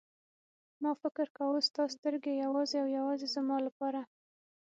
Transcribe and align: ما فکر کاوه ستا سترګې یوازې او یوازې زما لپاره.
ما 0.81 0.91
فکر 1.01 1.27
کاوه 1.37 1.59
ستا 1.67 1.83
سترګې 1.95 2.33
یوازې 2.43 2.77
او 2.83 2.87
یوازې 2.97 3.27
زما 3.35 3.57
لپاره. 3.67 4.01